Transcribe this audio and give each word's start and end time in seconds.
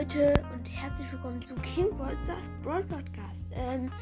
Leute 0.00 0.32
und 0.54 0.66
herzlich 0.66 1.12
willkommen 1.12 1.44
zu 1.44 1.54
King 1.56 1.90
Brawl 1.90 2.14
Stars 2.24 2.50
Brawl 2.62 2.82
Podcast. 2.84 3.44
Ähm, 3.52 3.92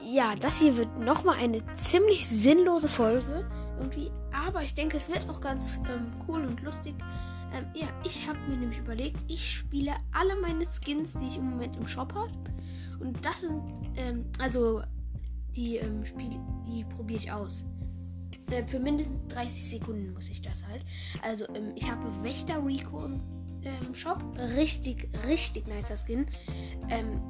ja, 0.00 0.36
das 0.36 0.60
hier 0.60 0.76
wird 0.76 1.00
nochmal 1.00 1.34
eine 1.38 1.60
ziemlich 1.74 2.28
sinnlose 2.28 2.86
Folge 2.86 3.44
irgendwie, 3.76 4.12
aber 4.32 4.62
ich 4.62 4.74
denke, 4.74 4.98
es 4.98 5.08
wird 5.08 5.28
auch 5.28 5.40
ganz 5.40 5.80
ähm, 5.92 6.12
cool 6.28 6.44
und 6.44 6.62
lustig. 6.62 6.94
Ähm, 7.52 7.66
ja, 7.74 7.88
ich 8.04 8.28
habe 8.28 8.38
mir 8.48 8.56
nämlich 8.56 8.78
überlegt, 8.78 9.18
ich 9.26 9.52
spiele 9.52 9.96
alle 10.12 10.40
meine 10.40 10.64
Skins, 10.64 11.14
die 11.14 11.26
ich 11.26 11.38
im 11.38 11.50
Moment 11.50 11.76
im 11.76 11.88
Shop 11.88 12.14
habe. 12.14 12.30
Und 13.00 13.24
das 13.24 13.40
sind, 13.40 13.60
ähm, 13.96 14.26
also 14.38 14.82
die 15.56 15.78
ähm, 15.78 16.04
Spiele, 16.04 16.38
die 16.68 16.84
probiere 16.84 17.18
ich 17.18 17.32
aus. 17.32 17.64
Äh, 18.52 18.64
für 18.64 18.78
mindestens 18.78 19.26
30 19.34 19.70
Sekunden 19.70 20.12
muss 20.12 20.28
ich 20.28 20.40
das 20.40 20.64
halt. 20.68 20.84
Also 21.20 21.48
ähm, 21.48 21.72
ich 21.74 21.90
habe 21.90 22.04
Wächter 22.22 22.64
Rico 22.64 23.04
im 23.04 23.20
ähm, 23.68 23.94
Shop. 23.94 24.22
Richtig, 24.56 25.08
richtig 25.26 25.66
nicer 25.66 25.96
Skin. 25.96 26.26
Ähm, 26.88 27.20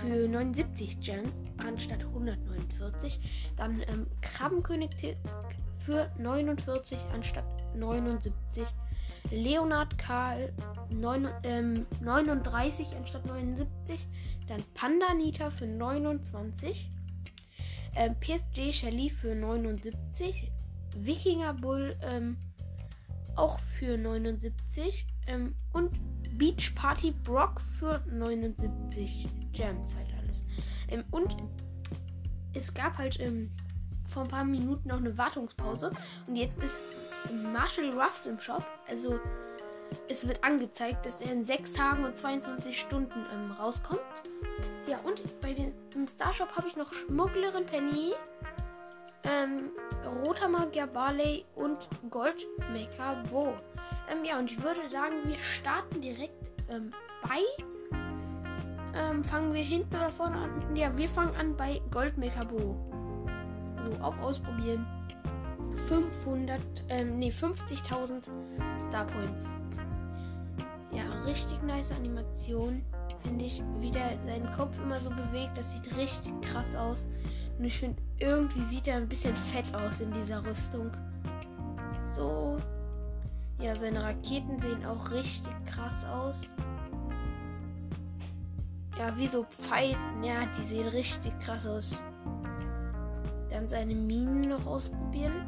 für 0.00 0.28
79 0.28 1.00
Gems 1.00 1.34
anstatt 1.56 2.04
149. 2.04 3.52
Dann 3.56 3.82
ähm, 3.88 4.06
Krabbenkönig 4.20 4.90
für 5.84 6.10
49 6.18 6.98
anstatt 7.12 7.46
79. 7.74 8.66
Leonard 9.30 9.98
Karl 9.98 10.52
9, 10.90 11.28
ähm, 11.42 11.86
39 12.00 12.96
anstatt 12.96 13.26
79. 13.26 14.06
Dann 14.46 14.64
Panda 14.74 15.12
Nita 15.14 15.50
für 15.50 15.66
29. 15.66 16.88
Ähm, 17.96 18.16
PSG 18.20 18.72
Shelly 18.72 19.10
für 19.10 19.34
79. 19.34 20.50
Wikinger 20.96 21.54
Bull 21.54 21.96
ähm, 22.02 22.36
auch 23.36 23.58
für 23.60 23.96
79. 23.98 25.06
Ähm, 25.28 25.54
und 25.72 25.90
Beach 26.36 26.74
Party 26.74 27.12
Brock 27.12 27.60
für 27.78 28.02
79 28.10 29.28
Gems 29.52 29.94
halt 29.94 30.08
alles. 30.20 30.44
Ähm, 30.88 31.04
und 31.10 31.36
es 32.54 32.72
gab 32.74 32.98
halt 32.98 33.20
ähm, 33.20 33.50
vor 34.06 34.22
ein 34.22 34.28
paar 34.28 34.44
Minuten 34.44 34.88
noch 34.88 34.96
eine 34.96 35.16
Wartungspause. 35.16 35.92
Und 36.26 36.36
jetzt 36.36 36.58
ist 36.62 36.80
Marshall 37.52 37.90
Ruffs 37.90 38.26
im 38.26 38.40
Shop. 38.40 38.64
Also 38.88 39.20
es 40.08 40.26
wird 40.26 40.42
angezeigt, 40.42 41.04
dass 41.06 41.20
er 41.20 41.32
in 41.32 41.44
6 41.44 41.72
Tagen 41.72 42.04
und 42.04 42.16
22 42.16 42.78
Stunden 42.78 43.26
ähm, 43.32 43.52
rauskommt. 43.52 44.00
Ja, 44.86 44.98
und 44.98 45.22
bei 45.40 45.52
den, 45.52 45.72
im 45.94 46.08
Starshop 46.08 46.56
habe 46.56 46.68
ich 46.68 46.76
noch 46.76 46.92
Schmugglerin 46.92 47.66
Penny, 47.66 48.14
ähm, 49.24 49.70
Roter 50.24 50.48
Magier 50.48 50.88
und 51.54 51.88
Goldmaker 52.10 53.22
Bo. 53.30 53.54
Ähm, 54.10 54.24
ja, 54.24 54.38
und 54.38 54.50
ich 54.50 54.62
würde 54.62 54.88
sagen, 54.90 55.16
wir 55.24 55.38
starten 55.38 56.00
direkt 56.00 56.50
ähm, 56.70 56.90
bei. 57.22 57.40
Ähm, 58.94 59.22
fangen 59.22 59.52
wir 59.52 59.62
hinten 59.62 59.94
oder 59.94 60.10
vorne 60.10 60.36
an? 60.36 60.76
Ja, 60.76 60.96
wir 60.96 61.08
fangen 61.08 61.34
an 61.36 61.56
bei 61.56 61.80
Goldmaker 61.90 62.44
Bo. 62.44 62.76
So, 63.82 64.02
auf 64.02 64.18
Ausprobieren. 64.20 64.86
500, 65.88 66.60
ähm, 66.88 67.18
nee, 67.18 67.30
50.000 67.30 68.28
Star 68.88 69.06
Points. 69.06 69.44
Ja, 70.92 71.04
richtig 71.24 71.62
nice 71.62 71.92
Animation. 71.92 72.82
Finde 73.22 73.44
ich, 73.44 73.62
wie 73.78 73.90
der 73.90 74.18
seinen 74.26 74.50
Kopf 74.56 74.76
immer 74.78 74.98
so 74.98 75.10
bewegt. 75.10 75.56
Das 75.56 75.70
sieht 75.72 75.96
richtig 75.96 76.32
krass 76.42 76.74
aus. 76.74 77.06
Und 77.58 77.64
ich 77.64 77.78
finde, 77.78 78.00
irgendwie 78.18 78.62
sieht 78.62 78.88
er 78.88 78.96
ein 78.96 79.08
bisschen 79.08 79.36
fett 79.36 79.74
aus 79.74 80.00
in 80.00 80.12
dieser 80.12 80.44
Rüstung. 80.44 80.90
So, 82.12 82.58
ja, 83.60 83.74
seine 83.74 84.02
Raketen 84.02 84.60
sehen 84.60 84.84
auch 84.84 85.10
richtig 85.10 85.52
krass 85.64 86.04
aus. 86.04 86.42
Ja, 88.98 89.16
wie 89.16 89.28
so 89.28 89.44
Pfeil. 89.44 89.96
Ja, 90.22 90.46
die 90.46 90.64
sehen 90.64 90.88
richtig 90.88 91.38
krass 91.40 91.66
aus. 91.66 92.02
Dann 93.50 93.68
seine 93.68 93.94
Minen 93.94 94.48
noch 94.48 94.66
ausprobieren. 94.66 95.46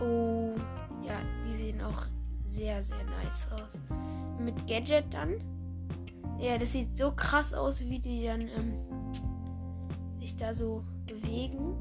Oh, 0.00 0.54
ja, 1.02 1.20
die 1.46 1.54
sehen 1.54 1.80
auch 1.80 2.06
sehr, 2.42 2.82
sehr 2.82 3.04
nice 3.04 3.48
aus. 3.52 3.80
Mit 4.38 4.66
Gadget 4.66 5.12
dann. 5.12 5.34
Ja, 6.38 6.56
das 6.56 6.72
sieht 6.72 6.96
so 6.96 7.12
krass 7.12 7.52
aus, 7.52 7.80
wie 7.80 7.98
die 7.98 8.24
dann 8.24 8.42
ähm, 8.42 8.78
sich 10.18 10.36
da 10.36 10.54
so 10.54 10.82
bewegen. 11.06 11.74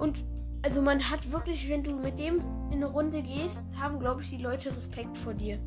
Und 0.00 0.24
also 0.62 0.80
man 0.80 1.10
hat 1.10 1.30
wirklich, 1.30 1.68
wenn 1.68 1.84
du 1.84 1.98
mit 1.98 2.18
dem 2.18 2.40
in 2.70 2.76
eine 2.76 2.86
Runde 2.86 3.22
gehst, 3.22 3.62
haben, 3.78 4.00
glaube 4.00 4.22
ich, 4.22 4.30
die 4.30 4.38
Leute 4.38 4.74
Respekt 4.74 5.16
vor 5.16 5.34
dir. 5.34 5.58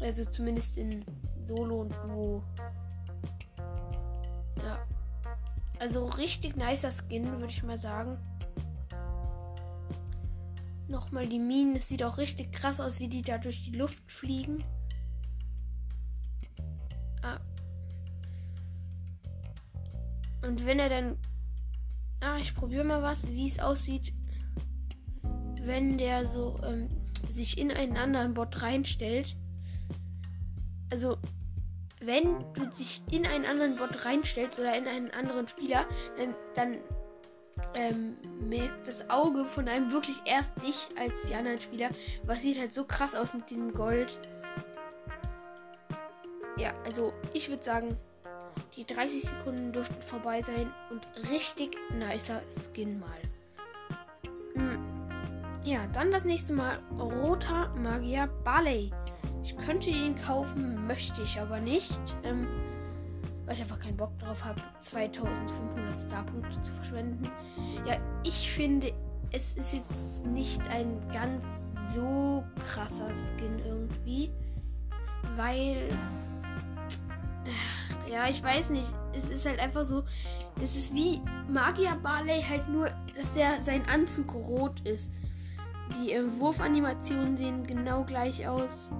Also 0.00 0.24
zumindest 0.24 0.78
in 0.78 1.04
Solo 1.46 1.82
und 1.82 1.94
Duo. 2.06 2.42
Ja. 4.56 4.78
Also 5.78 6.06
richtig 6.06 6.56
nicer 6.56 6.90
Skin, 6.90 7.30
würde 7.30 7.46
ich 7.46 7.62
mal 7.62 7.78
sagen. 7.78 8.18
Nochmal 10.88 11.28
die 11.28 11.38
Minen. 11.38 11.76
Es 11.76 11.88
sieht 11.88 12.02
auch 12.02 12.16
richtig 12.16 12.52
krass 12.52 12.80
aus, 12.80 13.00
wie 13.00 13.08
die 13.08 13.22
da 13.22 13.36
durch 13.36 13.64
die 13.64 13.76
Luft 13.76 14.10
fliegen. 14.10 14.64
Ah. 17.22 17.38
Und 20.42 20.64
wenn 20.64 20.78
er 20.78 20.88
dann 20.88 21.18
Ah, 22.20 22.36
ich 22.38 22.54
probiere 22.54 22.84
mal 22.84 23.02
was, 23.02 23.28
wie 23.28 23.46
es 23.46 23.58
aussieht, 23.58 24.12
wenn 25.62 25.96
der 25.96 26.26
so 26.26 26.58
ähm, 26.64 26.88
sich 27.32 27.58
in 27.58 27.70
einen 27.72 27.96
anderen 27.96 28.34
Bot 28.34 28.62
reinstellt. 28.62 29.36
Also, 30.92 31.16
wenn 32.00 32.44
du 32.54 32.66
dich 32.66 33.02
in 33.10 33.26
einen 33.26 33.46
anderen 33.46 33.76
Bot 33.76 34.04
reinstellst 34.04 34.58
oder 34.58 34.76
in 34.76 34.86
einen 34.86 35.10
anderen 35.10 35.48
Spieler, 35.48 35.86
dann, 36.18 36.34
dann 36.54 36.78
ähm, 37.74 38.16
merkt 38.48 38.88
das 38.88 39.08
Auge 39.08 39.44
von 39.44 39.68
einem 39.68 39.92
wirklich 39.92 40.16
erst 40.24 40.50
dich 40.62 40.88
als 40.98 41.14
die 41.28 41.34
anderen 41.34 41.60
Spieler. 41.60 41.88
Was 42.24 42.42
sieht 42.42 42.58
halt 42.58 42.74
so 42.74 42.84
krass 42.84 43.14
aus 43.14 43.34
mit 43.34 43.48
diesem 43.50 43.72
Gold. 43.72 44.18
Ja, 46.58 46.72
also 46.84 47.12
ich 47.32 47.48
würde 47.48 47.62
sagen, 47.62 47.96
die 48.80 48.86
30 48.86 49.24
Sekunden 49.24 49.72
dürften 49.72 50.00
vorbei 50.00 50.42
sein 50.42 50.72
und 50.88 51.06
richtig 51.30 51.76
nicer 51.92 52.40
Skin 52.48 52.98
mal. 52.98 53.08
Hm. 54.54 54.78
Ja, 55.64 55.86
dann 55.92 56.10
das 56.10 56.24
nächste 56.24 56.54
Mal 56.54 56.78
Roter 56.98 57.68
Magier 57.74 58.26
Barley. 58.42 58.90
Ich 59.42 59.54
könnte 59.58 59.90
ihn 59.90 60.16
kaufen, 60.16 60.86
möchte 60.86 61.20
ich 61.20 61.38
aber 61.38 61.60
nicht. 61.60 62.00
Ähm, 62.22 62.48
weil 63.44 63.54
ich 63.54 63.60
einfach 63.60 63.80
keinen 63.80 63.98
Bock 63.98 64.18
drauf 64.18 64.44
habe, 64.44 64.62
2500 64.80 66.00
Starpunkte 66.06 66.62
zu 66.62 66.72
verschwenden. 66.72 67.30
Ja, 67.86 67.96
ich 68.24 68.50
finde, 68.50 68.94
es 69.32 69.56
ist 69.56 69.74
jetzt 69.74 70.24
nicht 70.24 70.62
ein 70.68 70.98
ganz 71.12 71.44
so 71.94 72.44
krasser 72.60 73.10
Skin 73.36 73.58
irgendwie. 73.58 74.30
Weil 75.36 75.88
ja, 78.10 78.28
ich 78.28 78.42
weiß 78.42 78.70
nicht. 78.70 78.92
Es 79.12 79.30
ist 79.30 79.46
halt 79.46 79.60
einfach 79.60 79.84
so. 79.84 80.04
Das 80.58 80.76
ist 80.76 80.94
wie 80.94 81.20
Magier 81.48 81.96
Barley, 82.02 82.42
halt 82.42 82.68
nur, 82.68 82.88
dass 83.14 83.34
der 83.34 83.62
sein 83.62 83.86
Anzug 83.86 84.34
rot 84.34 84.80
ist. 84.80 85.10
Die 85.96 86.12
äh, 86.12 86.22
Wurfanimationen 86.38 87.36
sehen 87.36 87.66
genau 87.66 88.04
gleich 88.04 88.46
aus. 88.46 88.90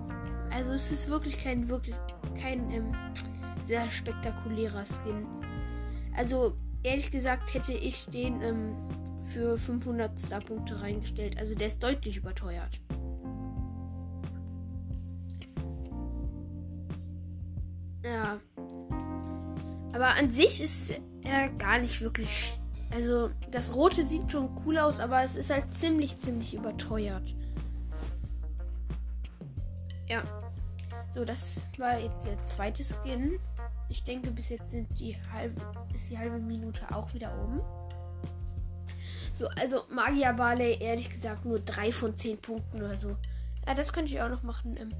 Also 0.52 0.72
es 0.72 0.90
ist 0.90 1.08
wirklich 1.08 1.42
kein 1.42 1.68
wirklich 1.68 1.96
kein 2.40 2.70
ähm, 2.70 2.92
sehr 3.66 3.88
spektakulärer 3.88 4.84
Skin. 4.84 5.26
Also 6.16 6.56
ehrlich 6.82 7.10
gesagt 7.10 7.54
hätte 7.54 7.72
ich 7.72 8.06
den 8.06 8.42
ähm, 8.42 8.76
für 9.24 9.58
500 9.58 10.18
Starpunkte 10.18 10.82
reingestellt. 10.82 11.38
Also 11.38 11.54
der 11.54 11.68
ist 11.68 11.82
deutlich 11.82 12.16
überteuert. 12.16 12.80
Ja. 18.02 18.40
Aber 20.00 20.16
an 20.16 20.32
sich 20.32 20.62
ist 20.62 20.94
er 21.20 21.50
gar 21.50 21.78
nicht 21.78 22.00
wirklich. 22.00 22.54
Also, 22.90 23.28
das 23.50 23.74
Rote 23.74 24.02
sieht 24.02 24.32
schon 24.32 24.48
cool 24.64 24.78
aus, 24.78 24.98
aber 24.98 25.22
es 25.22 25.36
ist 25.36 25.50
halt 25.50 25.76
ziemlich, 25.76 26.18
ziemlich 26.18 26.54
überteuert. 26.54 27.34
Ja. 30.08 30.22
So, 31.12 31.26
das 31.26 31.60
war 31.76 31.98
jetzt 31.98 32.26
der 32.26 32.42
zweite 32.46 32.82
Skin. 32.82 33.38
Ich 33.90 34.02
denke, 34.02 34.30
bis 34.30 34.48
jetzt 34.48 34.70
sind 34.70 34.88
die 34.98 35.18
halbe, 35.34 35.60
ist 35.94 36.08
die 36.08 36.16
halbe 36.16 36.38
Minute 36.38 36.80
auch 36.94 37.12
wieder 37.12 37.34
oben. 37.38 37.60
So, 39.34 39.48
also 39.48 39.82
Magier 39.90 40.32
Barley, 40.32 40.78
ehrlich 40.80 41.10
gesagt, 41.10 41.44
nur 41.44 41.60
3 41.60 41.92
von 41.92 42.16
10 42.16 42.38
Punkten 42.38 42.80
oder 42.80 42.96
so. 42.96 43.18
Ja, 43.66 43.74
das 43.74 43.92
könnte 43.92 44.14
ich 44.14 44.22
auch 44.22 44.30
noch 44.30 44.44
machen. 44.44 44.78
Ähm, 44.78 44.94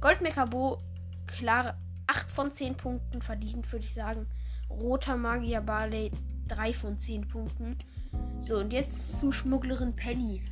Goldmecker 0.00 0.46
Bo, 0.46 0.78
klare 1.26 1.76
8 2.06 2.30
von 2.30 2.54
10 2.54 2.74
Punkten 2.76 3.20
verdient, 3.20 3.70
würde 3.70 3.84
ich 3.84 3.92
sagen. 3.92 4.26
Roter 4.70 5.16
Magier 5.16 5.60
Barley 5.60 6.10
3 6.48 6.74
von 6.74 6.98
10 6.98 7.28
Punkten. 7.28 7.78
So, 8.40 8.58
und 8.58 8.72
jetzt 8.72 9.20
zu 9.20 9.32
Schmugglerin 9.32 9.94
Penny. 9.94 10.42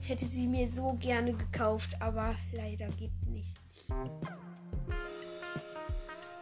Ich 0.00 0.08
hätte 0.08 0.24
sie 0.24 0.48
mir 0.48 0.68
so 0.72 0.94
gerne 0.94 1.32
gekauft, 1.32 1.90
aber 2.00 2.34
leider 2.52 2.88
geht 2.88 3.12
nicht. 3.28 3.54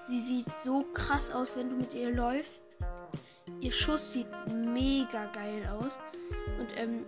Sie 0.09 0.21
sieht 0.21 0.47
so 0.65 0.85
krass 0.95 1.31
aus, 1.31 1.57
wenn 1.57 1.71
du 1.71 1.77
mit 1.77 1.95
ihr 1.95 2.11
läufst. 2.13 2.65
Ihr 3.61 3.73
Schuss 3.73 4.13
sieht 4.13 4.29
mega 4.49 5.27
geil 5.27 5.69
aus. 5.69 5.99
Und 6.59 6.69
ähm, 6.77 7.05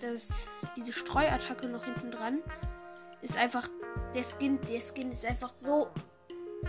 das, 0.00 0.48
diese 0.76 0.92
Streuattacke 0.92 1.68
noch 1.68 1.84
hinten 1.84 2.10
dran 2.10 2.40
ist 3.22 3.36
einfach. 3.36 3.68
Der 4.14 4.22
Skin, 4.22 4.58
der 4.68 4.80
Skin 4.80 5.12
ist 5.12 5.24
einfach 5.26 5.52
so 5.62 5.88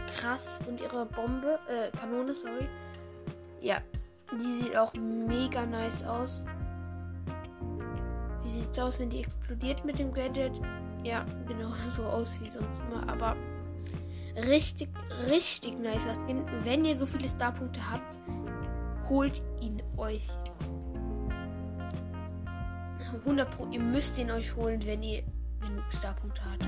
krass. 0.08 0.60
Und 0.68 0.82
ihre 0.82 1.06
Bombe, 1.06 1.60
äh, 1.68 1.96
Kanone, 1.98 2.34
sorry. 2.34 2.68
Ja, 3.62 3.82
die 4.32 4.64
sieht 4.64 4.76
auch 4.76 4.94
mega 4.94 5.66
nice 5.66 6.04
aus. 6.04 6.46
Wie 8.44 8.50
sieht's 8.50 8.80
aus, 8.80 9.00
wenn 9.00 9.10
die 9.10 9.20
explodiert 9.20 9.84
mit 9.86 10.00
dem 10.00 10.14
Gadget? 10.14 10.54
Ja, 11.04 11.26
genau 11.48 11.72
so 11.96 12.04
aus 12.04 12.40
wie 12.42 12.50
sonst 12.50 12.82
immer. 12.90 13.08
Aber 13.10 13.36
richtig, 14.48 14.90
richtig 15.28 15.80
nice 15.80 16.04
Skin. 16.26 16.46
Wenn 16.64 16.86
ihr 16.86 16.96
so 16.96 17.06
viele 17.06 17.30
Starpunkte 17.30 17.80
habt, 17.92 18.20
holt 19.10 19.42
ihn 19.62 19.82
euch. 19.98 20.28
100 23.20 23.50
Pro, 23.50 23.68
ihr 23.72 23.80
müsst 23.80 24.18
ihn 24.18 24.32
euch 24.32 24.56
holen, 24.56 24.86
wenn 24.86 25.04
ihr 25.04 25.24
genug 25.62 25.86
Starpunkte 25.92 26.42
habt. 26.46 26.66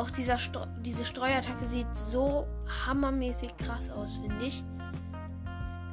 Auch 0.00 0.10
dieser 0.10 0.38
Stro 0.38 0.64
diese 0.78 1.04
Streuattacke 1.04 1.66
sieht 1.66 1.94
so 1.94 2.46
hammermäßig 2.86 3.54
krass 3.58 3.90
aus, 3.90 4.16
finde 4.16 4.46
ich. 4.46 4.64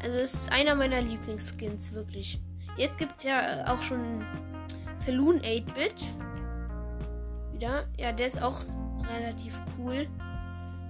Also 0.01 0.15
es 0.19 0.33
ist 0.33 0.51
einer 0.54 0.75
meiner 0.75 1.01
Lieblingsskins, 1.01 1.92
wirklich. 1.92 2.42
Jetzt 2.77 2.98
gibt 3.00 3.18
es 3.18 3.24
ja 3.25 3.65
auch 3.68 3.81
schon 3.81 4.24
Saloon 4.98 5.42
8-Bit. 5.42 6.06
Wieder. 7.51 7.86
Ja, 7.98 8.13
der 8.13 8.27
ist 8.27 8.42
auch 8.42 8.62
relativ 9.13 9.59
cool. 9.77 10.07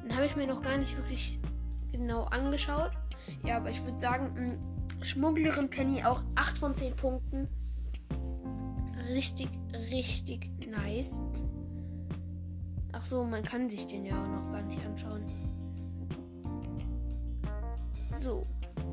Den 0.03 0.13
habe 0.13 0.27
ich 0.27 0.35
mir 0.35 0.45
noch 0.45 0.61
gar 0.61 0.77
nicht 0.77 0.95
wirklich 0.95 1.39
genau 1.91 2.25
angeschaut. 2.25 2.91
Ja, 3.43 3.57
aber 3.57 3.71
ich 3.71 3.83
würde 3.83 3.99
sagen, 3.99 4.59
Schmugglerin 5.01 5.71
Penny 5.71 6.03
auch 6.03 6.21
8 6.35 6.59
von 6.59 6.75
10 6.75 6.95
Punkten. 6.95 7.47
Richtig, 9.09 9.49
richtig 9.89 10.51
nice. 10.67 11.19
Ach 12.99 13.05
so, 13.05 13.23
man 13.23 13.43
kann 13.43 13.69
sich 13.69 13.85
den 13.85 14.05
ja 14.05 14.13
auch 14.13 14.27
noch 14.27 14.51
gar 14.51 14.63
nicht 14.63 14.83
anschauen. 14.83 15.23
So, 18.19 18.47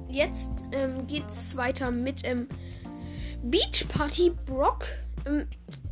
jetzt 0.09 0.51
ähm, 0.73 1.07
es 1.27 1.57
weiter 1.57 1.91
mit 1.91 2.21
ähm, 2.25 2.47
Beach 3.43 3.89
Party 3.89 4.31
Brock. 4.45 4.85
Ähm, 5.25 5.47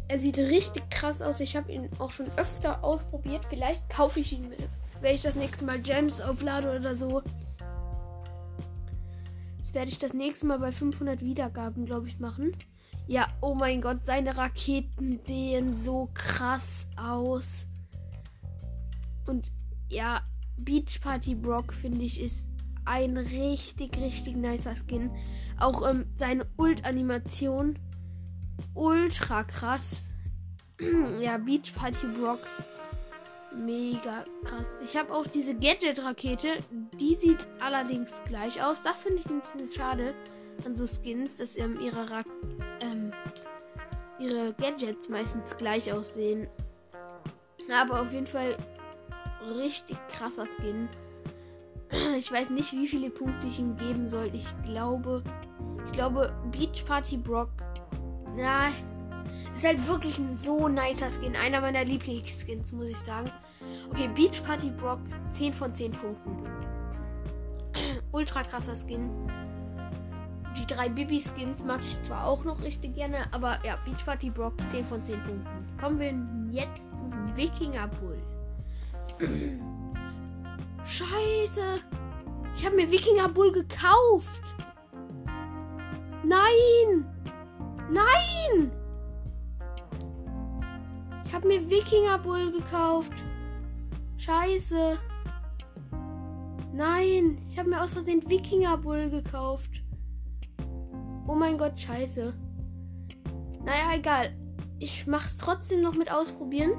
er 0.08 0.18
sieht 0.18 0.36
richtig 0.36 0.90
krass 0.90 1.22
aus. 1.22 1.40
Ich 1.40 1.56
habe 1.56 1.72
ihn 1.72 1.88
auch 1.98 2.10
schon 2.10 2.26
öfter 2.36 2.84
ausprobiert. 2.84 3.46
Vielleicht 3.48 3.88
kaufe 3.88 4.20
ich 4.20 4.34
ihn, 4.34 4.52
wenn 5.00 5.14
ich 5.14 5.22
das 5.22 5.34
nächste 5.34 5.64
Mal 5.64 5.80
Gems 5.80 6.20
auflade 6.20 6.78
oder 6.78 6.94
so. 6.94 7.22
Das 9.58 9.72
werde 9.72 9.90
ich 9.90 9.98
das 9.98 10.12
nächste 10.12 10.44
Mal 10.46 10.58
bei 10.58 10.70
500 10.70 11.22
Wiedergaben, 11.22 11.86
glaube 11.86 12.08
ich, 12.08 12.18
machen. 12.18 12.54
Ja, 13.06 13.26
oh 13.40 13.54
mein 13.54 13.80
Gott, 13.80 14.04
seine 14.04 14.36
Raketen 14.36 15.20
sehen 15.24 15.78
so 15.78 16.10
krass 16.12 16.86
aus. 16.96 17.66
Und 19.32 19.50
ja, 19.88 20.20
Beach 20.58 21.00
Party 21.00 21.34
Brock, 21.34 21.72
finde 21.72 22.04
ich, 22.04 22.20
ist 22.20 22.46
ein 22.84 23.16
richtig, 23.16 23.96
richtig 23.96 24.36
nicer 24.36 24.74
Skin. 24.74 25.10
Auch 25.58 25.88
ähm, 25.88 26.04
seine 26.16 26.46
Ult-Animation. 26.58 27.78
Ultra 28.74 29.44
krass. 29.44 30.02
ja, 31.20 31.38
Beach 31.38 31.72
Party 31.74 32.06
Brock. 32.08 32.40
Mega 33.56 34.24
krass. 34.44 34.68
Ich 34.84 34.98
habe 34.98 35.14
auch 35.14 35.26
diese 35.26 35.54
Gadget-Rakete. 35.54 36.48
Die 37.00 37.14
sieht 37.14 37.48
allerdings 37.58 38.10
gleich 38.26 38.62
aus. 38.62 38.82
Das 38.82 39.04
finde 39.04 39.20
ich 39.20 39.26
ein 39.30 39.40
bisschen 39.40 39.72
schade 39.72 40.12
an 40.66 40.76
so 40.76 40.86
Skins, 40.86 41.36
dass 41.36 41.56
ähm, 41.56 41.80
ihre, 41.80 42.06
ähm, 42.80 43.12
ihre 44.18 44.52
Gadgets 44.52 45.08
meistens 45.08 45.56
gleich 45.56 45.90
aussehen. 45.90 46.48
Aber 47.70 48.02
auf 48.02 48.12
jeden 48.12 48.26
Fall 48.26 48.58
richtig 49.56 49.96
krasser 50.08 50.46
Skin. 50.46 50.88
Ich 52.16 52.32
weiß 52.32 52.48
nicht, 52.48 52.72
wie 52.72 52.88
viele 52.88 53.10
Punkte 53.10 53.46
ich 53.48 53.58
ihm 53.58 53.76
geben 53.76 54.08
soll. 54.08 54.30
Ich 54.32 54.46
glaube, 54.64 55.22
ich 55.86 55.92
glaube, 55.92 56.32
Beach 56.50 56.86
Party 56.86 57.18
Brock. 57.18 57.50
Na, 58.34 58.68
ist 59.54 59.66
halt 59.66 59.86
wirklich 59.86 60.18
ein 60.18 60.38
so 60.38 60.68
nicer 60.68 61.10
Skin. 61.10 61.36
Einer 61.36 61.60
meiner 61.60 61.84
Lieblingsskins, 61.84 62.72
muss 62.72 62.86
ich 62.86 62.96
sagen. 62.98 63.30
Okay, 63.90 64.08
Beach 64.14 64.42
Party 64.42 64.70
Brock, 64.70 65.00
10 65.32 65.52
von 65.52 65.74
10 65.74 65.92
Punkten. 65.92 66.46
Ultra 68.12 68.42
krasser 68.42 68.74
Skin. 68.74 69.10
Die 70.56 70.66
drei 70.66 70.88
Bibi-Skins 70.88 71.64
mag 71.64 71.80
ich 71.80 72.02
zwar 72.02 72.26
auch 72.26 72.44
noch 72.44 72.62
richtig 72.62 72.94
gerne, 72.94 73.26
aber 73.32 73.58
ja, 73.64 73.76
Beach 73.84 74.04
Party 74.04 74.30
Brock, 74.30 74.54
10 74.70 74.84
von 74.84 75.02
10 75.02 75.22
Punkten. 75.22 75.76
Kommen 75.80 75.98
wir 75.98 76.14
jetzt 76.50 76.86
zu 76.96 77.36
Wikinger 77.36 77.88
Bull. 77.88 78.18
Scheiße. 80.84 81.80
Ich 82.56 82.66
habe 82.66 82.76
mir 82.76 82.90
Wikinger 82.90 83.28
Bull 83.28 83.52
gekauft. 83.52 84.42
Nein. 86.24 87.06
Nein. 87.90 88.72
Ich 91.24 91.32
habe 91.32 91.48
mir 91.48 91.70
Wikinger 91.70 92.18
Bull 92.18 92.52
gekauft. 92.52 93.12
Scheiße. 94.18 94.98
Nein, 96.74 97.38
ich 97.48 97.58
habe 97.58 97.68
mir 97.70 97.82
aus 97.82 97.92
Versehen 97.92 98.22
Wikinger 98.28 98.76
Bull 98.78 99.10
gekauft. 99.10 99.82
Oh 101.26 101.34
mein 101.34 101.58
Gott, 101.58 101.78
scheiße. 101.78 102.32
Naja, 103.64 103.94
egal. 103.94 104.36
Ich 104.78 105.06
mach's 105.06 105.36
trotzdem 105.36 105.82
noch 105.82 105.94
mit 105.94 106.10
ausprobieren. 106.10 106.72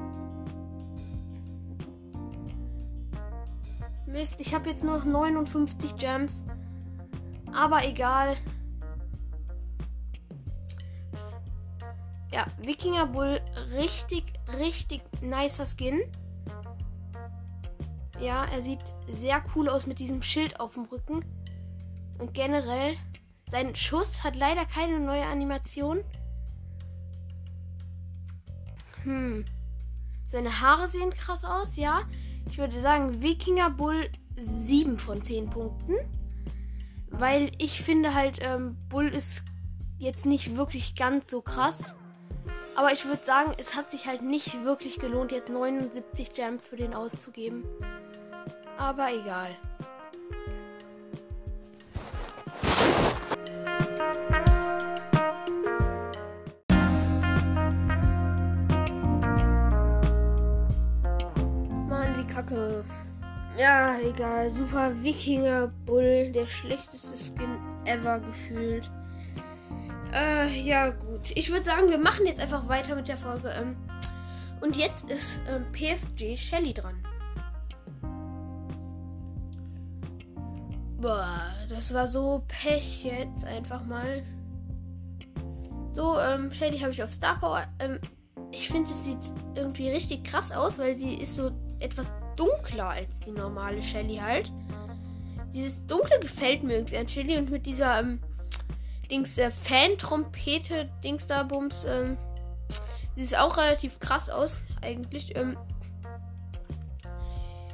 Mist, 4.13 4.39
ich 4.39 4.54
habe 4.54 4.69
jetzt 4.69 4.83
nur 4.83 5.00
noch 5.00 5.06
59 5.06 5.95
Gems. 5.95 6.44
Aber 7.51 7.83
egal. 7.83 8.38
Ja, 12.31 12.45
Wikinger 12.59 13.07
Bull, 13.07 13.42
richtig, 13.71 14.23
richtig 14.59 15.02
nicer 15.21 15.66
Skin. 15.66 15.99
Ja, 18.19 18.45
er 18.45 18.61
sieht 18.61 18.94
sehr 19.07 19.44
cool 19.56 19.68
aus 19.68 19.88
mit 19.88 19.97
diesem 19.97 20.21
Schild 20.21 20.59
auf 20.59 20.76
dem 20.76 20.85
Rücken. 20.85 21.26
Und 22.19 22.35
generell, 22.35 22.95
sein 23.49 23.76
Schuss 23.76 24.23
hat 24.23 24.35
leider 24.35 24.66
keine 24.68 24.99
neue 24.99 25.26
Animation. 25.26 26.04
Hm. 29.02 29.44
Seine 30.28 30.61
Haare 30.61 30.88
sehen 30.88 31.11
krass 31.16 31.44
aus, 31.44 31.78
ja. 31.78 32.04
Ich 32.50 32.57
würde 32.57 32.80
sagen, 32.80 33.21
Wikinger 33.21 33.69
Bull 33.69 34.09
7 34.35 34.97
von 34.97 35.21
10 35.21 35.50
Punkten. 35.50 35.95
Weil 37.09 37.52
ich 37.59 37.81
finde 37.81 38.16
halt, 38.16 38.40
ähm, 38.42 38.78
Bull 38.90 39.07
ist 39.07 39.44
jetzt 40.00 40.26
nicht 40.26 40.57
wirklich 40.57 40.95
ganz 40.95 41.30
so 41.30 41.42
krass. 41.42 41.95
Aber 42.76 42.92
ich 42.92 43.06
würde 43.06 43.23
sagen, 43.23 43.52
es 43.59 43.76
hat 43.76 43.92
sich 43.92 44.07
halt 44.07 44.23
nicht 44.23 44.66
wirklich 44.66 45.00
gelohnt, 45.00 45.31
jetzt 45.31 45.50
79 45.50 46.33
Gems 46.33 46.66
für 46.66 46.76
den 46.76 46.94
auszugeben. 46.94 47.64
Aber 48.78 49.14
egal. 49.14 49.52
Kacke. 62.54 62.83
Ja, 63.57 63.98
egal. 64.00 64.50
Super 64.50 64.92
Wikinger 65.04 65.68
Bull. 65.86 66.31
Der 66.31 66.48
schlechteste 66.48 67.18
Skin 67.18 67.57
ever 67.86 68.19
gefühlt. 68.19 68.90
Äh, 70.14 70.60
ja, 70.62 70.90
gut. 70.90 71.31
Ich 71.36 71.52
würde 71.52 71.66
sagen, 71.66 71.90
wir 71.90 71.98
machen 71.98 72.26
jetzt 72.26 72.42
einfach 72.42 72.68
weiter 72.68 72.95
mit 72.95 73.07
der 73.07 73.18
Folge. 73.18 73.50
Ähm, 73.50 73.76
und 74.62 74.78
jetzt 74.78 75.10
ist 75.10 75.40
ähm, 75.48 75.66
PSG 75.72 76.38
Shelly 76.38 76.74
dran. 76.74 76.95
Boah, 80.98 81.52
das 81.68 81.94
war 81.94 82.07
so 82.07 82.44
Pech 82.48 83.04
jetzt 83.04 83.45
einfach 83.45 83.83
mal. 83.83 84.24
So, 85.92 86.18
ähm, 86.18 86.52
Shelly 86.52 86.80
habe 86.80 86.92
ich 86.92 87.04
auf 87.04 87.12
Star 87.12 87.40
Power. 87.40 87.66
Ähm, 87.80 88.00
ich 88.52 88.69
finde, 88.69 88.90
es 88.90 89.04
sieht 89.04 89.33
irgendwie 89.56 89.90
richtig 89.90 90.24
krass 90.24 90.52
aus, 90.52 90.80
weil 90.80 90.95
sie 90.95 91.16
ist 91.16 91.36
so 91.36 91.52
etwas 91.80 92.10
dunkler 92.35 92.90
als 92.90 93.19
die 93.25 93.31
normale 93.31 93.81
Shelly 93.81 94.18
halt. 94.18 94.52
Dieses 95.54 95.85
Dunkle 95.85 96.19
gefällt 96.19 96.63
mir 96.63 96.75
irgendwie 96.75 96.97
an 96.97 97.07
Shelly 97.07 97.37
und 97.37 97.52
mit 97.52 97.66
dieser 97.66 97.99
ähm, 97.99 98.19
Dings 99.09 99.37
äh, 99.37 99.52
Fan-Trompete, 99.52 100.90
Dings 101.04 101.28
da 101.28 101.44
Bums, 101.44 101.85
ähm, 101.85 102.18
sieht 103.16 103.37
auch 103.37 103.57
relativ 103.57 103.99
krass 103.99 104.30
aus, 104.30 104.61
eigentlich. 104.81 105.35
Ähm, 105.35 105.57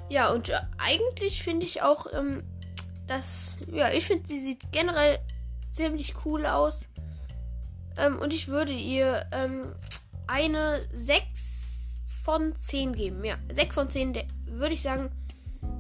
ja, 0.10 0.32
und 0.32 0.50
äh, 0.50 0.60
eigentlich 0.78 1.44
finde 1.44 1.66
ich 1.66 1.82
auch, 1.82 2.08
ähm, 2.14 2.44
dass, 3.08 3.58
ja, 3.72 3.90
ich 3.92 4.06
finde, 4.06 4.28
sie 4.28 4.44
sieht 4.44 4.72
generell 4.72 5.20
ziemlich 5.72 6.14
cool 6.26 6.46
aus. 6.46 6.86
Ähm, 7.98 8.20
und 8.20 8.34
ich 8.34 8.48
würde 8.48 8.74
ihr 8.74 9.26
ähm, 9.32 9.74
eine 10.28 10.88
6 10.94 11.24
von 12.24 12.56
10 12.56 12.94
geben. 12.94 13.24
Ja, 13.24 13.36
6 13.54 13.76
von 13.76 13.90
10 13.90 14.14
würde 14.52 14.74
ich 14.74 14.82
sagen, 14.82 15.12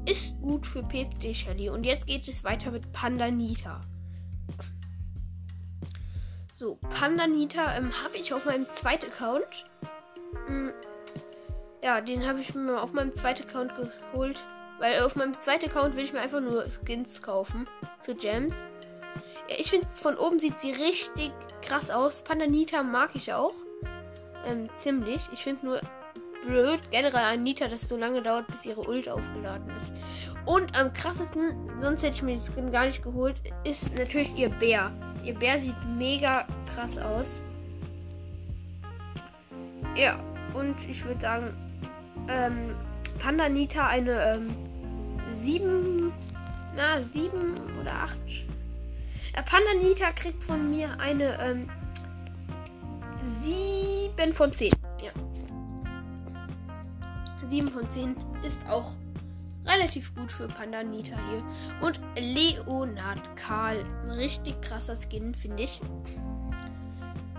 ist 0.05 0.39
gut 0.41 0.65
für 0.65 0.83
PT 0.83 1.35
Shelly. 1.35 1.69
Und 1.69 1.85
jetzt 1.85 2.07
geht 2.07 2.27
es 2.27 2.43
weiter 2.43 2.71
mit 2.71 2.91
Pandanita. 2.91 3.81
So, 6.55 6.75
Pandanita 6.75 7.77
ähm, 7.77 7.91
habe 8.03 8.17
ich 8.17 8.33
auf 8.33 8.45
meinem 8.45 8.69
zweiten 8.69 9.05
Account. 9.05 9.65
Hm, 10.47 10.73
ja, 11.83 12.01
den 12.01 12.27
habe 12.27 12.41
ich 12.41 12.53
mir 12.53 12.81
auf 12.81 12.91
meinem 12.91 13.13
zweiten 13.15 13.43
Account 13.43 13.73
geholt. 13.75 14.43
Weil 14.79 15.01
auf 15.03 15.15
meinem 15.15 15.33
zweiten 15.33 15.69
Account 15.69 15.95
will 15.95 16.05
ich 16.05 16.13
mir 16.13 16.21
einfach 16.21 16.39
nur 16.39 16.65
Skins 16.69 17.21
kaufen 17.21 17.67
für 18.01 18.15
Gems. 18.15 18.63
Ja, 19.49 19.55
ich 19.57 19.69
finde, 19.69 19.87
von 19.87 20.17
oben 20.17 20.39
sieht 20.39 20.59
sie 20.59 20.71
richtig 20.71 21.31
krass 21.61 21.89
aus. 21.89 22.23
Pandanita 22.23 22.83
mag 22.83 23.11
ich 23.13 23.33
auch. 23.33 23.53
Ähm, 24.45 24.69
ziemlich. 24.75 25.29
Ich 25.33 25.43
finde 25.43 25.65
nur 25.65 25.81
blöd, 26.49 26.79
generell 26.89 27.23
an 27.23 27.43
Nita, 27.43 27.67
dass 27.67 27.83
es 27.83 27.89
so 27.89 27.97
lange 27.97 28.21
dauert, 28.21 28.47
bis 28.47 28.65
ihre 28.65 28.81
Ult 28.81 29.07
aufgeladen 29.07 29.69
ist. 29.77 29.93
Und 30.45 30.77
am 30.79 30.91
krassesten, 30.93 31.53
sonst 31.77 32.01
hätte 32.01 32.15
ich 32.15 32.23
mir 32.23 32.35
das 32.35 32.47
Skin 32.47 32.71
gar 32.71 32.85
nicht 32.85 33.03
geholt, 33.03 33.35
ist 33.63 33.93
natürlich 33.95 34.35
ihr 34.35 34.49
Bär. 34.49 34.91
Ihr 35.23 35.35
Bär 35.35 35.59
sieht 35.59 35.75
mega 35.97 36.47
krass 36.73 36.97
aus. 36.97 37.43
Ja, 39.95 40.19
und 40.53 40.75
ich 40.89 41.05
würde 41.05 41.21
sagen, 41.21 41.53
ähm, 42.27 42.75
Panda 43.19 43.47
Nita 43.47 43.87
eine 43.87 44.11
ähm, 44.33 44.55
7, 45.43 46.11
na, 46.75 47.01
7 47.13 47.61
oder 47.79 47.93
8. 47.93 48.17
Ja, 49.35 49.43
Panda 49.43 49.73
Nita 49.83 50.11
kriegt 50.13 50.43
von 50.43 50.71
mir 50.71 50.89
eine 50.99 51.37
ähm, 51.43 51.69
7 53.43 54.33
von 54.33 54.51
10. 54.51 54.78
7 57.49 57.69
von 57.69 57.89
10 57.89 58.15
ist 58.45 58.61
auch 58.69 58.93
relativ 59.65 60.13
gut 60.15 60.31
für 60.31 60.47
Pandanita 60.47 61.15
hier. 61.29 61.43
Und 61.81 61.99
Leonard 62.17 63.35
Karl. 63.35 63.85
Richtig 64.09 64.61
krasser 64.61 64.95
Skin, 64.95 65.33
finde 65.35 65.63
ich. 65.63 65.79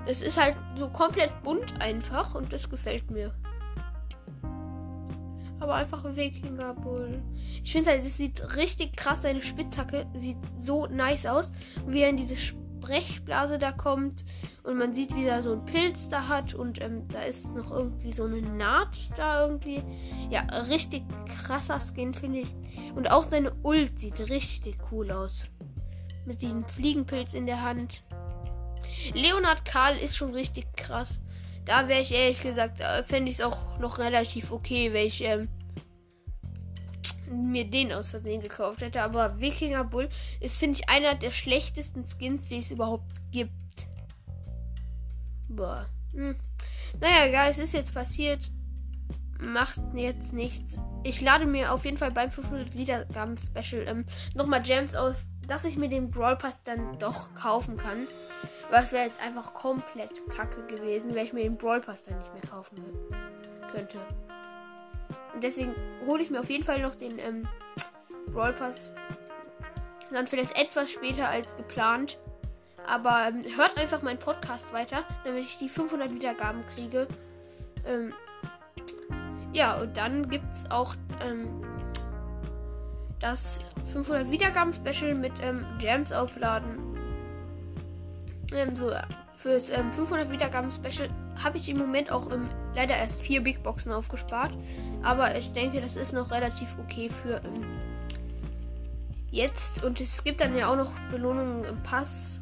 Es 0.07 0.23
ist 0.23 0.41
halt 0.41 0.57
so 0.77 0.89
komplett 0.89 1.43
bunt 1.43 1.81
einfach 1.83 2.35
und 2.35 2.53
das 2.53 2.69
gefällt 2.69 3.11
mir. 3.11 3.35
Aber 5.61 5.75
einfach 5.75 6.05
Wikinger 6.17 6.73
Bull. 6.73 7.23
Ich 7.63 7.73
finde 7.73 7.91
halt, 7.91 8.01
es 8.01 8.17
sieht 8.17 8.57
richtig 8.57 8.97
krass, 8.97 9.23
seine 9.23 9.43
Spitzhacke 9.43 10.07
sieht 10.15 10.39
so 10.59 10.87
nice 10.87 11.27
aus. 11.27 11.53
wie 11.87 12.01
er 12.01 12.09
in 12.09 12.17
diese 12.17 12.37
Sprechblase 12.81 13.59
da 13.59 13.73
kommt 13.73 14.25
und 14.63 14.79
man 14.79 14.95
sieht, 14.95 15.15
wie 15.15 15.27
er 15.27 15.43
so 15.43 15.53
einen 15.53 15.65
Pilz 15.65 16.09
da 16.09 16.29
hat 16.29 16.55
und 16.55 16.81
ähm, 16.81 17.07
da 17.09 17.23
ist 17.23 17.55
noch 17.55 17.71
irgendwie 17.71 18.13
so 18.13 18.25
eine 18.25 18.41
Naht 18.41 19.11
da 19.17 19.47
irgendwie. 19.47 19.83
Ja, 20.31 20.43
richtig 20.69 21.05
krasser 21.27 21.79
Skin, 21.81 22.15
finde 22.15 22.41
ich. 22.41 22.55
Und 22.95 23.11
auch 23.11 23.27
seine 23.29 23.53
Ult 23.63 23.99
sieht 23.99 24.19
richtig 24.21 24.77
cool 24.91 25.11
aus. 25.11 25.49
Mit 26.25 26.43
diesem 26.43 26.65
Fliegenpilz 26.65 27.35
in 27.35 27.47
der 27.47 27.63
Hand. 27.63 28.03
Leonard 29.15 29.65
Karl 29.65 29.97
ist 29.97 30.17
schon 30.17 30.33
richtig 30.33 30.67
krass. 30.77 31.21
Da 31.65 31.89
wäre 31.89 32.01
ich 32.01 32.13
ehrlich 32.13 32.43
gesagt, 32.43 32.81
äh, 32.81 33.03
fände 33.03 33.31
ich 33.31 33.39
es 33.39 33.45
auch 33.45 33.79
noch 33.79 33.99
relativ 33.99 34.53
okay, 34.53 34.93
wenn 34.93 35.07
ich 35.07 35.23
ähm, 35.23 35.49
mir 37.31 37.65
den 37.65 37.93
aus 37.93 38.11
Versehen 38.11 38.41
gekauft 38.41 38.83
hätte. 38.83 39.03
Aber 39.03 39.41
Wikinger 39.41 39.85
Bull 39.85 40.09
ist, 40.41 40.59
finde 40.59 40.79
ich, 40.81 40.89
einer 40.89 41.15
der 41.15 41.31
schlechtesten 41.31 42.05
Skins, 42.05 42.49
die 42.49 42.59
es 42.59 42.71
überhaupt 42.71 43.11
gibt. 43.31 43.53
Boah. 45.49 45.87
Hm. 46.13 46.37
Naja, 47.01 47.27
egal, 47.27 47.51
es 47.51 47.59
ist 47.59 47.73
jetzt 47.73 47.95
passiert. 47.95 48.51
Macht 49.39 49.81
jetzt 49.95 50.33
nichts. 50.33 50.79
Ich 51.03 51.21
lade 51.21 51.47
mir 51.47 51.73
auf 51.73 51.85
jeden 51.85 51.97
Fall 51.97 52.11
beim 52.11 52.31
500 52.31 52.75
Wiedergaben 52.75 53.37
Special 53.39 53.87
ähm, 53.89 54.05
nochmal 54.35 54.63
Gems 54.63 54.95
aus, 54.95 55.15
dass 55.47 55.65
ich 55.65 55.77
mir 55.77 55.89
den 55.89 56.11
Brawl 56.11 56.37
Pass 56.37 56.63
dann 56.63 56.99
doch 56.99 57.35
kaufen 57.35 57.77
kann. 57.77 58.07
Weil 58.71 58.85
es 58.85 58.93
wäre 58.93 59.05
jetzt 59.05 59.23
einfach 59.23 59.55
komplett 59.55 60.29
kacke 60.29 60.67
gewesen, 60.67 61.15
wenn 61.15 61.25
ich 61.25 61.33
mir 61.33 61.43
den 61.43 61.57
Brawl 61.57 61.81
Pass 61.81 62.03
dann 62.03 62.19
nicht 62.19 62.33
mehr 62.33 62.43
kaufen 62.43 62.83
könnte. 63.73 63.99
Und 65.35 65.45
deswegen 65.45 65.75
hole 66.07 66.23
ich 66.23 66.31
mir 66.31 66.41
auf 66.41 66.51
jeden 66.51 66.65
Fall 66.65 66.81
noch 66.81 66.95
den 66.95 67.19
ähm, 67.19 67.49
Brawl 68.33 68.53
Pass. 68.53 68.95
Dann 70.13 70.27
vielleicht 70.27 70.61
etwas 70.61 70.93
später 70.93 71.29
als 71.29 71.57
geplant. 71.57 72.19
Aber 72.87 73.29
ähm, 73.29 73.43
hört 73.57 73.77
einfach 73.79 74.03
meinen 74.03 74.19
Podcast 74.19 74.73
weiter, 74.73 75.05
damit 75.25 75.45
ich 75.45 75.59
die 75.59 75.69
500 75.69 76.13
Wiedergaben 76.13 76.65
kriege. 76.75 77.07
Ähm, 77.87 78.13
ja, 79.53 79.81
und 79.81 79.97
dann 79.97 80.29
gibt 80.29 80.53
es 80.53 80.71
auch 80.71 80.95
ähm, 81.25 81.65
das 83.21 83.61
500 83.93 84.31
Wiedergaben 84.31 84.73
Special 84.73 85.15
mit 85.15 85.33
ähm, 85.43 85.65
Gems 85.79 86.13
aufladen. 86.13 86.79
Ähm, 88.55 88.75
so 88.75 88.93
fürs 89.37 89.71
500 89.71 90.27
ähm, 90.27 90.33
Wiedergaben 90.33 90.71
Special 90.71 91.09
habe 91.43 91.59
ich 91.59 91.69
im 91.69 91.79
Moment 91.79 92.11
auch 92.13 92.29
leider 92.75 92.97
erst 92.97 93.23
vier 93.23 93.43
Big 93.43 93.63
Boxen 93.63 93.93
aufgespart. 93.93 94.53
Aber 95.03 95.37
ich 95.37 95.53
denke, 95.53 95.81
das 95.81 95.97
ist 95.97 96.13
noch 96.13 96.31
relativ 96.31 96.77
okay 96.79 97.09
für 97.09 97.41
ähm, 97.45 97.65
jetzt. 99.31 99.83
Und 99.85 100.01
es 100.01 100.23
gibt 100.23 100.41
dann 100.41 100.57
ja 100.57 100.69
auch 100.71 100.77
noch 100.77 100.93
Belohnungen 101.11 101.65
im 101.65 101.83
Pass. 101.83 102.41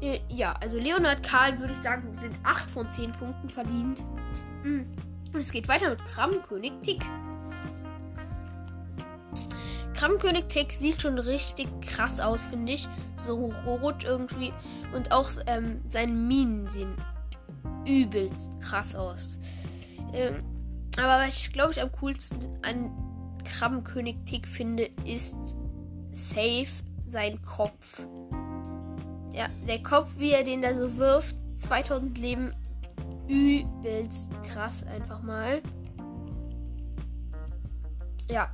Äh, 0.00 0.20
ja, 0.28 0.54
also 0.60 0.78
Leonard 0.78 1.22
Karl 1.22 1.58
würde 1.58 1.72
ich 1.72 1.80
sagen, 1.80 2.16
sind 2.20 2.36
8 2.44 2.70
von 2.70 2.90
10 2.90 3.12
Punkten 3.12 3.48
verdient. 3.48 4.02
Mm. 4.64 4.82
Und 5.32 5.40
es 5.40 5.52
geht 5.52 5.68
weiter 5.68 5.90
mit 5.90 6.04
Krabbenkönig 6.06 6.72
Tick. 6.82 7.04
Krabbenkönig 9.94 10.44
Tick 10.44 10.72
sieht 10.72 11.02
schon 11.02 11.18
richtig 11.18 11.68
krass 11.82 12.20
aus, 12.20 12.46
finde 12.46 12.72
ich. 12.72 12.88
So 13.16 13.52
rot 13.66 14.04
irgendwie. 14.04 14.52
Und 14.94 15.12
auch 15.12 15.28
ähm, 15.46 15.82
seine 15.88 16.12
Minen 16.12 16.70
sehen 16.70 16.94
übelst 17.86 18.60
krass 18.60 18.94
aus. 18.94 19.38
Ähm, 20.12 20.44
aber 20.98 21.26
was 21.26 21.36
ich 21.36 21.52
glaube 21.52 21.72
ich 21.72 21.80
am 21.80 21.92
coolsten 21.92 22.56
an 22.62 22.90
Krabbenkönig 23.44 24.16
Tick 24.24 24.46
finde, 24.46 24.90
ist 25.04 25.56
safe 26.12 26.84
sein 27.08 27.40
Kopf. 27.42 28.06
Ja, 29.32 29.46
der 29.66 29.82
Kopf, 29.82 30.18
wie 30.18 30.32
er 30.32 30.44
den 30.44 30.62
da 30.62 30.74
so 30.74 30.96
wirft, 30.96 31.36
2000 31.54 32.18
Leben, 32.18 32.52
übelst 33.28 34.28
krass 34.42 34.82
einfach 34.84 35.22
mal. 35.22 35.62
Ja, 38.30 38.50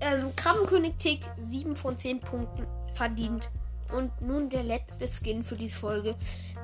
ähm, 0.00 0.34
Krabbenkönig 0.36 0.94
Tick, 0.98 1.20
7 1.48 1.74
von 1.74 1.98
10 1.98 2.20
Punkten 2.20 2.66
verdient. 2.94 3.50
Und 3.96 4.20
nun 4.20 4.50
der 4.50 4.64
letzte 4.64 5.08
Skin 5.08 5.42
für 5.42 5.56
diese 5.56 5.78
Folge. 5.78 6.14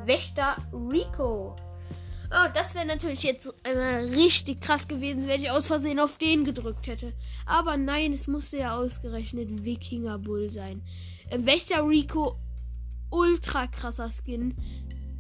Wächter 0.04 0.56
Rico. 0.72 1.56
Oh, 2.30 2.48
das 2.54 2.74
wäre 2.74 2.86
natürlich 2.86 3.22
jetzt 3.22 3.52
einmal 3.64 4.06
richtig 4.06 4.60
krass 4.60 4.88
gewesen, 4.88 5.28
wenn 5.28 5.42
ich 5.42 5.50
aus 5.50 5.66
Versehen 5.66 6.00
auf 6.00 6.18
den 6.18 6.44
gedrückt 6.44 6.86
hätte. 6.86 7.12
Aber 7.46 7.76
nein, 7.76 8.12
es 8.12 8.26
musste 8.26 8.58
ja 8.58 8.76
ausgerechnet 8.76 9.64
Wikinger 9.64 10.18
Bull 10.18 10.50
sein. 10.50 10.82
Äh, 11.30 11.38
Wächter 11.44 11.86
Rico, 11.86 12.36
ultra 13.10 13.66
krasser 13.66 14.10
Skin. 14.10 14.54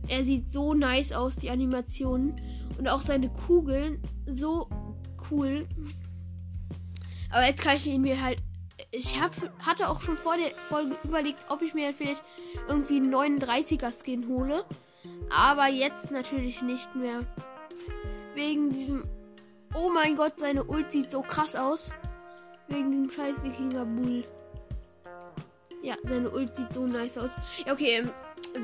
Er 0.08 0.24
sieht 0.24 0.50
so 0.52 0.74
nice 0.74 1.12
aus, 1.12 1.36
die 1.36 1.50
Animationen. 1.50 2.34
Und 2.78 2.88
auch 2.88 3.00
seine 3.00 3.28
Kugeln, 3.28 4.02
so 4.26 4.68
cool. 5.30 5.66
Aber 7.30 7.46
jetzt 7.46 7.62
kann 7.62 7.76
ich 7.76 7.86
ihn 7.86 8.02
mir 8.02 8.20
halt. 8.20 8.38
Ich 8.90 9.20
hab, 9.20 9.32
hatte 9.60 9.88
auch 9.88 10.02
schon 10.02 10.16
vor 10.16 10.36
der 10.36 10.50
Folge 10.66 10.96
überlegt, 11.04 11.38
ob 11.48 11.62
ich 11.62 11.74
mir 11.74 11.94
vielleicht 11.94 12.24
irgendwie 12.68 12.96
einen 12.96 13.14
39er 13.14 13.92
Skin 13.92 14.26
hole. 14.28 14.64
Aber 15.30 15.68
jetzt 15.68 16.10
natürlich 16.10 16.62
nicht 16.62 16.94
mehr. 16.94 17.20
Wegen 18.34 18.70
diesem. 18.70 19.04
Oh 19.74 19.90
mein 19.92 20.16
Gott, 20.16 20.34
seine 20.38 20.64
Ult 20.64 20.92
sieht 20.92 21.10
so 21.10 21.22
krass 21.22 21.56
aus. 21.56 21.92
Wegen 22.68 22.90
diesem 22.90 23.10
scheiß 23.10 23.42
Wikinger 23.42 23.84
Bull. 23.84 24.24
Ja, 25.82 25.96
seine 26.04 26.30
Ult 26.30 26.56
sieht 26.56 26.72
so 26.72 26.86
nice 26.86 27.18
aus. 27.18 27.36
Ja, 27.66 27.72
okay. 27.72 27.98
Ähm, 27.98 28.10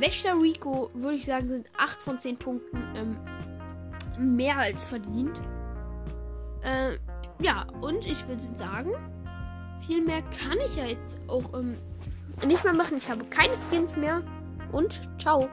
Wächter 0.00 0.40
Rico, 0.40 0.90
würde 0.94 1.16
ich 1.16 1.26
sagen, 1.26 1.48
sind 1.48 1.70
8 1.76 2.02
von 2.02 2.18
10 2.18 2.36
Punkten 2.36 2.78
ähm, 2.94 3.16
mehr 4.36 4.56
als 4.56 4.88
verdient. 4.88 5.40
Ähm, 6.62 6.98
ja, 7.40 7.66
und 7.80 8.06
ich 8.06 8.26
würde 8.28 8.42
sagen, 8.56 8.92
viel 9.86 10.02
mehr 10.02 10.22
kann 10.22 10.58
ich 10.66 10.76
ja 10.76 10.84
jetzt 10.84 11.18
auch 11.26 11.54
ähm, 11.58 11.74
nicht 12.46 12.62
mehr 12.64 12.74
machen. 12.74 12.96
Ich 12.96 13.10
habe 13.10 13.24
keine 13.24 13.54
Skins 13.68 13.96
mehr. 13.96 14.22
Und 14.72 15.00
ciao. 15.18 15.48